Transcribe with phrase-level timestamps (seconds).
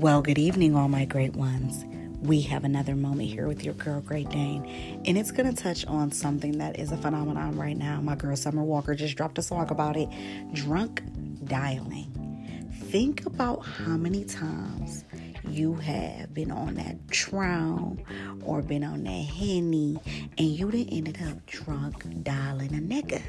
[0.00, 1.84] Well, good evening, all my great ones.
[2.22, 4.64] We have another moment here with your girl, Great Dane,
[5.04, 8.00] and it's going to touch on something that is a phenomenon right now.
[8.00, 10.08] My girl, Summer Walker, just dropped a song about it
[10.54, 11.02] drunk
[11.44, 12.70] dialing.
[12.84, 15.04] Think about how many times
[15.46, 18.02] you have been on that Patron
[18.42, 19.98] or been on that Henny
[20.38, 23.20] and you done ended up drunk dialing a nigga.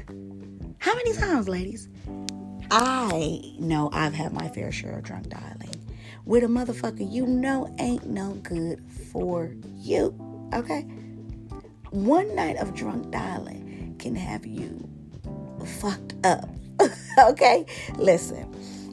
[0.78, 1.90] How many times, ladies?
[2.70, 5.81] I know I've had my fair share of drunk dialing
[6.24, 8.82] with a motherfucker you know ain't no good
[9.12, 10.14] for you.
[10.54, 10.82] Okay?
[11.90, 14.88] One night of drunk dialing can have you
[15.80, 16.48] fucked up.
[17.18, 17.66] okay?
[17.96, 18.48] Listen,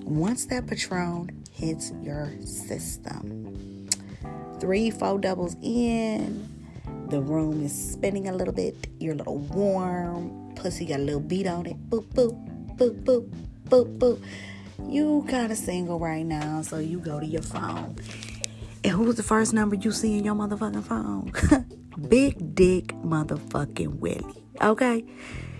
[0.05, 3.87] once that Patron hits your system,
[4.59, 6.47] three, four doubles in,
[7.09, 11.21] the room is spinning a little bit, you're a little warm, pussy got a little
[11.21, 13.29] beat on it, boop, boop, boop, boop,
[13.69, 14.21] boop, boop
[14.91, 17.95] you kind of single right now, so you go to your phone.
[18.83, 21.31] And who's the first number you see in your motherfucking phone?
[22.09, 24.43] Big Dick motherfucking Willie.
[24.61, 25.05] Okay?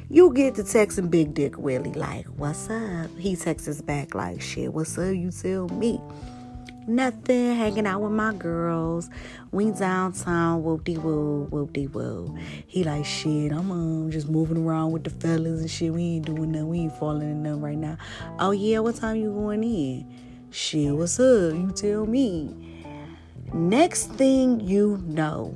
[0.10, 3.10] You get to texting Big Dick Willie like, what's up?
[3.18, 5.14] He texts back like, shit, what's up?
[5.14, 6.02] You tell me.
[6.90, 9.12] Nothing, hanging out with my girls.
[9.52, 12.36] We downtown, whoop de woo, whoop de woo.
[12.66, 15.94] He like, shit, I'm um, just moving around with the fellas and shit.
[15.94, 16.68] We ain't doing nothing.
[16.68, 17.96] We ain't falling in them right now.
[18.40, 20.12] Oh, yeah, what time you going in?
[20.50, 21.54] Shit, what's up?
[21.54, 22.84] You tell me.
[23.54, 25.56] Next thing you know,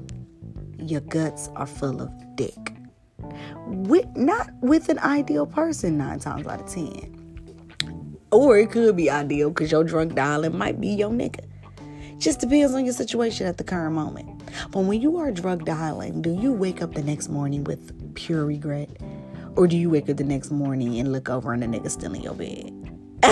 [0.78, 2.76] your guts are full of dick.
[3.66, 7.13] With, not with an ideal person, nine times out of ten.
[8.34, 11.46] Or it could be ideal because your drunk dialing might be your nigga.
[12.18, 14.42] Just depends on your situation at the current moment.
[14.72, 18.44] But when you are drunk dialing, do you wake up the next morning with pure
[18.46, 18.90] regret?
[19.56, 22.14] Or do you wake up the next morning and look over and the nigga still
[22.16, 22.74] in your bed?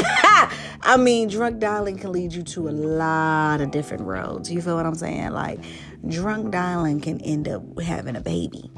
[0.84, 4.52] I mean, drunk dialing can lead you to a lot of different roads.
[4.52, 5.32] You feel what I'm saying?
[5.32, 5.60] Like,
[6.08, 8.70] drunk dialing can end up having a baby.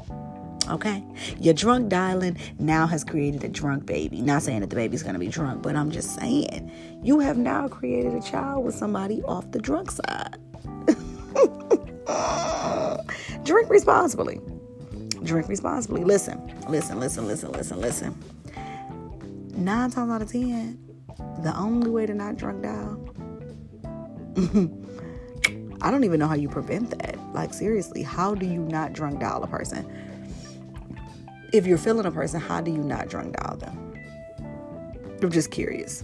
[0.68, 1.04] Okay?
[1.38, 4.20] Your drunk dialing now has created a drunk baby.
[4.20, 6.70] Not saying that the baby's gonna be drunk, but I'm just saying
[7.02, 10.38] you have now created a child with somebody off the drunk side.
[13.44, 14.40] Drink responsibly.
[15.22, 16.04] Drink responsibly.
[16.04, 18.14] Listen, listen, listen, listen, listen, listen.
[19.56, 20.78] Nine times out of ten,
[21.42, 23.00] the only way to not drunk dial.
[25.80, 27.18] I don't even know how you prevent that.
[27.34, 29.86] Like, seriously, how do you not drunk dial a person?
[31.54, 33.94] If you're feeling a person, how do you not drunk dial them?
[35.22, 36.02] I'm just curious.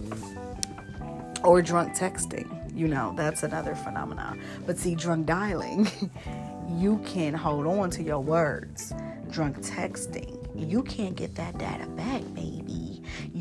[1.43, 4.39] Or drunk texting, you know, that's another phenomenon.
[4.65, 5.89] But see, drunk dialing,
[6.69, 8.93] you can hold on to your words.
[9.29, 12.70] Drunk texting, you can't get that data back, baby.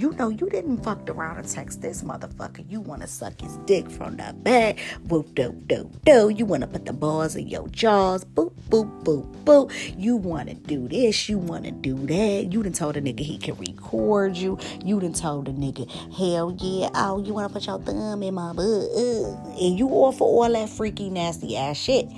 [0.00, 2.64] You know you didn't fuck around and text this motherfucker.
[2.70, 4.78] You wanna suck his dick from the back.
[5.06, 6.38] Boop doop doop doop.
[6.38, 8.24] You wanna put the balls in your jaws.
[8.24, 9.70] Boop boop boop boop.
[9.98, 11.28] You wanna do this.
[11.28, 12.50] You wanna do that.
[12.50, 14.58] You done told a nigga he can record you.
[14.82, 15.86] You done told a nigga,
[16.16, 18.64] hell yeah, oh, you wanna put your thumb in my butt.
[18.64, 22.08] And you offer all that freaky nasty ass shit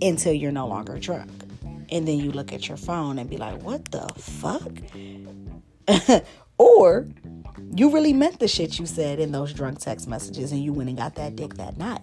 [0.00, 1.30] until you're no longer drunk.
[1.90, 4.72] And then you look at your phone and be like, what the fuck?
[6.62, 7.08] Or
[7.74, 10.88] you really meant the shit you said in those drunk text messages and you went
[10.88, 12.00] and got that dick that night.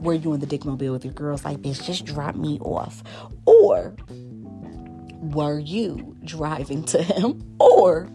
[0.00, 3.02] Were you in the dick mobile with your girls like, bitch, just drop me off?
[3.44, 3.94] Or
[5.20, 7.42] were you driving to him?
[7.60, 8.08] Or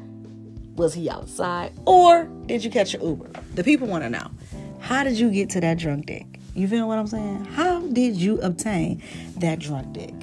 [0.75, 1.73] was he outside?
[1.85, 3.29] Or did you catch an Uber?
[3.53, 4.31] The people want to know.
[4.79, 6.25] How did you get to that drunk dick?
[6.55, 7.45] You feel what I'm saying?
[7.45, 9.03] How did you obtain
[9.37, 10.15] that drunk dick?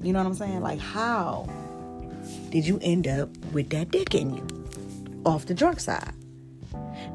[0.00, 0.62] You know what I'm saying?
[0.62, 1.46] Like, how
[2.48, 4.59] did you end up with that dick in you?
[5.24, 6.14] Off the drunk side.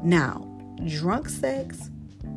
[0.02, 0.46] Now,
[0.86, 1.90] drunk sex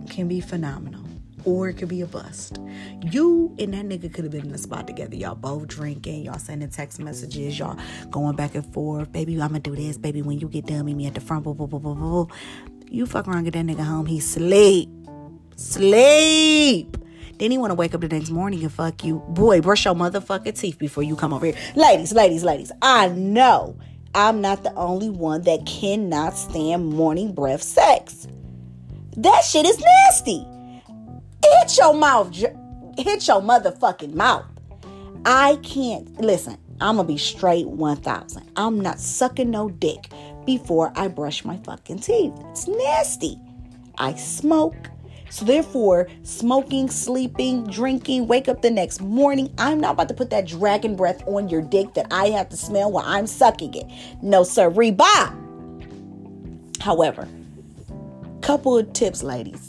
[0.09, 1.03] can be phenomenal
[1.45, 2.59] or it could be a bust.
[3.01, 5.15] You and that nigga could have been in the spot together.
[5.15, 9.11] Y'all both drinking, y'all sending text messages, y'all going back and forth.
[9.11, 9.97] Baby, I'ma do this.
[9.97, 11.43] Baby, when you get done, meet me at the front.
[11.43, 12.27] Blah, blah, blah, blah, blah.
[12.89, 14.05] You fuck around, get that nigga home.
[14.05, 14.89] He sleep.
[15.55, 16.97] Sleep.
[17.37, 19.19] Then he want to wake up the next morning and fuck you.
[19.29, 21.55] Boy, brush your motherfucking teeth before you come over here.
[21.75, 23.77] Ladies, ladies, ladies, I know
[24.15, 28.27] I'm not the only one that cannot stand morning breath sex.
[29.17, 30.45] That shit is nasty.
[31.43, 32.33] Hit your mouth.
[32.35, 34.45] Hit your motherfucking mouth.
[35.25, 36.19] I can't.
[36.19, 38.51] Listen, I'm going to be straight 1000.
[38.55, 40.09] I'm not sucking no dick
[40.45, 42.33] before I brush my fucking teeth.
[42.51, 43.39] It's nasty.
[43.97, 44.75] I smoke.
[45.29, 50.29] So therefore, smoking, sleeping, drinking, wake up the next morning, I'm not about to put
[50.31, 53.85] that dragon breath on your dick that I have to smell while I'm sucking it.
[54.21, 55.35] No, sir, reba.
[56.81, 57.27] However,
[58.41, 59.68] couple of tips, ladies.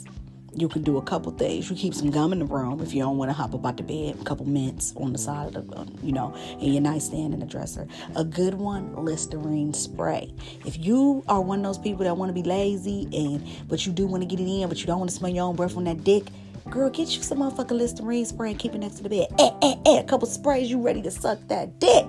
[0.55, 1.71] You can do a couple things.
[1.71, 3.83] You keep some gum in the room if you don't want to hop up the
[3.83, 4.17] bed.
[4.21, 7.41] A couple mints on the side of the, um, you know, in your nightstand in
[7.41, 7.87] the dresser.
[8.17, 10.33] A good one, Listerine spray.
[10.65, 13.93] If you are one of those people that want to be lazy and but you
[13.93, 15.77] do want to get it in, but you don't want to smell your own breath
[15.77, 16.25] on that dick,
[16.69, 19.29] girl, get you some motherfucking Listerine spray and keep it next to the bed.
[19.39, 22.07] Eh, eh, eh, a couple sprays, you ready to suck that dick.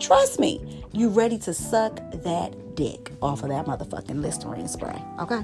[0.00, 5.00] Trust me, you ready to suck that dick off of that motherfucking Listerine spray.
[5.20, 5.42] Okay.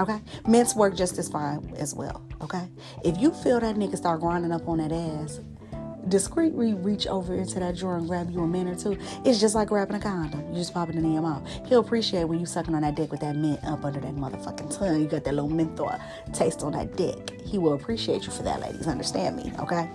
[0.00, 0.20] Okay?
[0.46, 2.22] Mints work just as fine as well.
[2.40, 2.68] Okay?
[3.04, 5.40] If you feel that nigga start grinding up on that ass,
[6.08, 8.98] discreetly reach over into that drawer and grab you a mint or two.
[9.24, 10.50] It's just like grabbing a condom.
[10.50, 11.46] You just pop it in your mouth.
[11.66, 14.76] He'll appreciate when you sucking on that dick with that mint up under that motherfucking
[14.76, 15.00] tongue.
[15.00, 15.94] You got that little menthol
[16.32, 17.40] taste on that dick.
[17.44, 18.86] He will appreciate you for that, ladies.
[18.86, 19.88] Understand me, okay?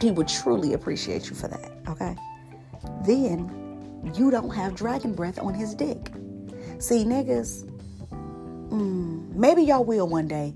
[0.00, 2.16] He would truly appreciate you for that, okay?
[3.06, 6.10] Then you don't have dragon breath on his dick.
[6.78, 7.70] See, niggas,
[8.70, 10.54] mm, maybe y'all will one day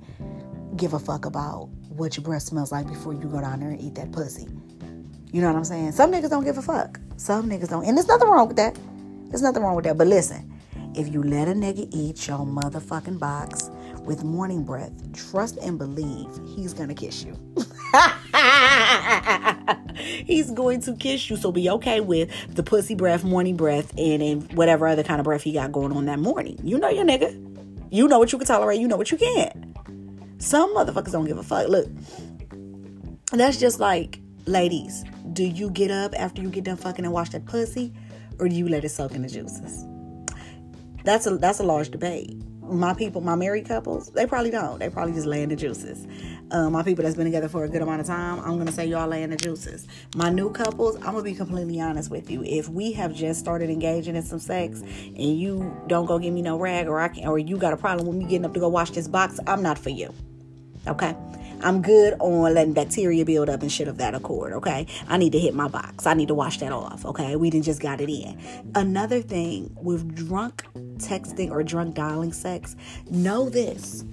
[0.76, 3.80] give a fuck about what your breath smells like before you go down there and
[3.80, 4.46] eat that pussy.
[5.32, 5.92] You know what I'm saying?
[5.92, 6.98] Some niggas don't give a fuck.
[7.16, 7.84] Some niggas don't.
[7.84, 8.76] And there's nothing wrong with that.
[9.28, 9.96] There's nothing wrong with that.
[9.96, 10.52] But listen,
[10.94, 13.70] if you let a nigga eat your motherfucking box
[14.04, 16.26] with morning breath, trust and believe
[16.56, 17.36] he's gonna kiss you.
[20.24, 21.36] he's going to kiss you.
[21.36, 25.24] So be okay with the pussy breath, morning breath, and, and whatever other kind of
[25.24, 26.58] breath he got going on that morning.
[26.64, 27.49] You know your nigga.
[27.90, 28.80] You know what you can tolerate.
[28.80, 29.76] You know what you can't.
[30.38, 31.68] Some motherfuckers don't give a fuck.
[31.68, 31.88] Look,
[33.32, 37.30] that's just like, ladies, do you get up after you get done fucking and wash
[37.30, 37.92] that pussy,
[38.38, 39.84] or do you let it soak in the juices?
[41.04, 42.40] That's a that's a large debate
[42.70, 44.78] my people, my married couples, they probably don't.
[44.78, 46.06] They probably just lay in the juices.
[46.50, 48.86] Uh, my people that's been together for a good amount of time, I'm gonna say
[48.86, 49.86] y'all lay in the juices.
[50.16, 52.42] My new couples, I'm gonna be completely honest with you.
[52.44, 56.42] If we have just started engaging in some sex and you don't go give me
[56.42, 58.60] no rag, or I can, or you got a problem with me getting up to
[58.60, 60.12] go wash this box, I'm not for you.
[60.86, 61.14] Okay.
[61.62, 64.86] I'm good on letting bacteria build up and shit of that accord, okay?
[65.08, 66.06] I need to hit my box.
[66.06, 67.36] I need to wash that off, okay?
[67.36, 68.38] We didn't just got it in.
[68.74, 70.64] Another thing with drunk
[71.00, 72.76] texting or drunk dialing sex,
[73.10, 74.04] know this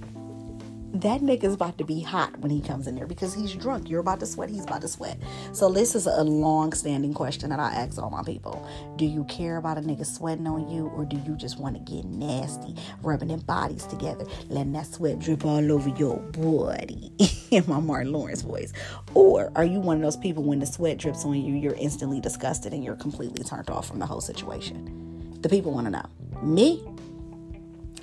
[0.94, 3.90] that nigga's about to be hot when he comes in there because he's drunk.
[3.90, 5.18] You're about to sweat, he's about to sweat.
[5.52, 8.66] So this is a long standing question that I ask all my people.
[8.96, 11.92] Do you care about a nigga sweating on you or do you just want to
[11.92, 17.12] get nasty, rubbing their bodies together, letting that sweat drip all over your body
[17.50, 18.72] in my Martin Lawrence voice?
[19.12, 22.20] Or are you one of those people when the sweat drips on you, you're instantly
[22.20, 25.38] disgusted and you're completely turned off from the whole situation?
[25.42, 26.06] The people want to know.
[26.42, 26.84] Me?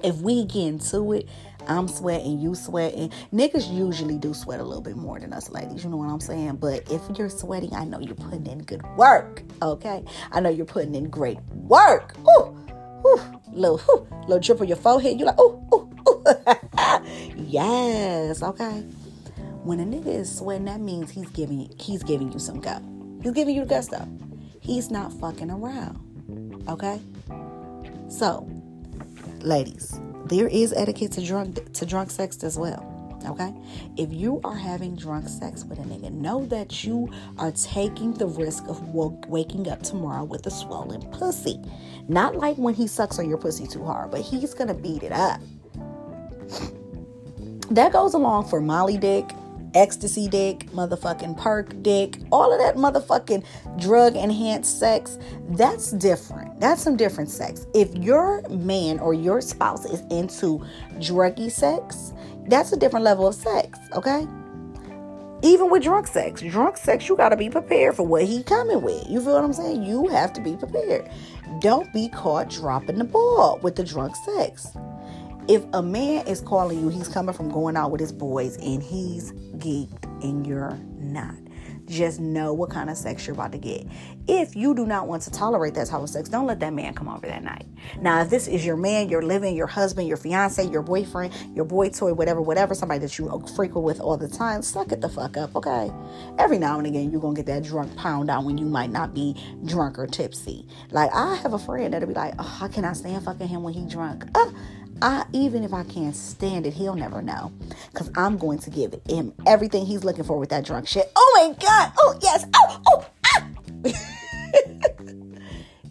[0.04, 1.28] If we get into it,
[1.68, 3.12] I'm sweating, you sweating.
[3.34, 6.20] Niggas usually do sweat a little bit more than us ladies, you know what I'm
[6.20, 6.58] saying?
[6.58, 10.04] But if you're sweating, I know you're putting in good work, okay?
[10.32, 12.16] I know you're putting in great work.
[12.38, 12.56] Ooh,
[13.06, 13.22] ooh,
[13.52, 15.20] little, ooh, little drip on your forehead.
[15.20, 16.24] You're like, ooh, ooh, ooh.
[17.38, 18.86] yes, okay.
[19.64, 22.80] When a nigga is sweating, that means he's giving he's giving you some go.
[23.24, 24.08] He's giving you the gusto.
[24.60, 27.00] He's not fucking around, okay?
[28.08, 28.48] So,
[29.40, 32.92] ladies, there is etiquette to drunk to drunk sex as well.
[33.28, 33.54] Okay?
[33.98, 38.28] If you are having drunk sex with a nigga, know that you are taking the
[38.28, 41.60] risk of waking up tomorrow with a swollen pussy.
[42.08, 45.12] Not like when he sucks on your pussy too hard, but he's gonna beat it
[45.12, 45.42] up.
[47.72, 49.26] That goes along for Molly Dick,
[49.76, 53.46] ecstasy dick, motherfucking perk dick, all of that motherfucking
[53.80, 56.60] drug enhanced sex, that's different.
[56.60, 57.68] That's some different sex.
[57.74, 60.66] If your man or your spouse is into
[60.96, 62.14] druggy sex,
[62.48, 64.26] that's a different level of sex, okay?
[65.44, 68.82] Even with drunk sex, drunk sex, you got to be prepared for what he coming
[68.82, 69.06] with.
[69.08, 69.84] You feel what I'm saying?
[69.84, 71.10] You have to be prepared.
[71.60, 74.76] Don't be caught dropping the ball with the drunk sex
[75.48, 78.82] if a man is calling you, he's coming from going out with his boys and
[78.82, 81.36] he's geeked and you're not.
[81.86, 83.86] Just know what kind of sex you're about to get.
[84.28, 86.96] If you do not want to tolerate that type of sex, don't let that man
[86.96, 87.68] come over that night.
[88.02, 91.66] Now, if this is your man, your living, your husband, your fiance, your boyfriend, your
[91.66, 95.10] boy toy, whatever, whatever, somebody that you frequent with all the time, suck it the
[95.10, 95.92] fuck up, okay?
[96.40, 99.14] Every now and again, you're gonna get that drunk pound out when you might not
[99.14, 100.68] be drunk or tipsy.
[100.90, 103.76] Like, I have a friend that'll be like, oh, I cannot stand fucking him when
[103.76, 104.26] he drunk.
[104.34, 104.52] Uh,
[105.02, 107.52] I even if I can't stand it, he'll never know.
[107.94, 111.12] Cause I'm going to give him everything he's looking for with that drunk shit.
[111.16, 111.92] Oh my god!
[111.98, 112.46] Oh yes!
[112.56, 113.48] Oh oh ah!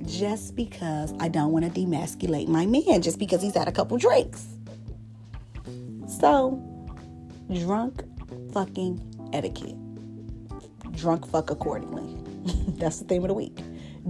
[0.07, 3.99] just because I don't want to demasculate my man, just because he's had a couple
[3.99, 4.47] drinks.
[6.09, 6.63] So,
[7.53, 8.03] drunk
[8.53, 9.77] fucking etiquette.
[10.93, 12.17] Drunk fuck accordingly.
[12.79, 13.59] That's the theme of the week.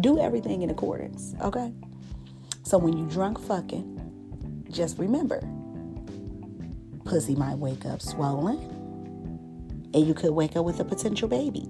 [0.00, 1.72] Do everything in accordance, okay?
[2.62, 3.93] So when you drunk fucking,
[4.74, 5.40] just remember
[7.04, 8.58] pussy might wake up swollen,
[9.94, 11.68] and you could wake up with a potential baby.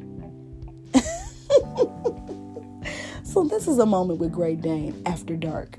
[3.25, 5.76] so, this is a moment with Great Dane after dark.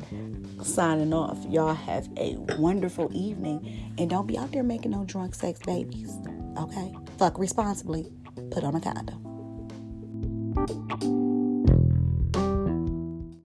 [0.62, 1.38] Signing off.
[1.50, 6.12] Y'all have a wonderful evening, and don't be out there making no drunk sex babies.
[6.58, 6.94] Okay?
[7.18, 8.12] Fuck responsibly.
[8.52, 9.22] Put on a condom.